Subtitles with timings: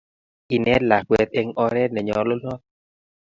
[0.55, 2.61] Inet lakwet eng' oret ne nyalunot.